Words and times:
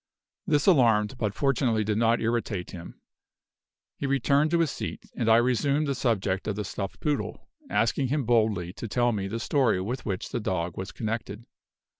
This 0.47 0.65
alarmed, 0.65 1.15
but 1.19 1.35
fortunately 1.35 1.83
did 1.83 1.99
not 1.99 2.19
irritate 2.19 2.71
him. 2.71 2.99
He 3.97 4.07
returned 4.07 4.49
to 4.49 4.57
his 4.61 4.71
seat, 4.71 5.03
and 5.15 5.29
I 5.29 5.37
resumed 5.37 5.85
the 5.85 5.93
subject 5.93 6.47
of 6.47 6.55
the 6.55 6.65
stuffed 6.65 6.99
poodle, 7.01 7.47
asking 7.69 8.07
him 8.07 8.25
boldly 8.25 8.73
to 8.73 8.87
tell 8.87 9.11
me 9.11 9.27
the 9.27 9.39
story 9.39 9.79
with 9.79 10.03
which 10.03 10.29
the 10.29 10.39
dog 10.39 10.75
was 10.75 10.91
connected. 10.91 11.45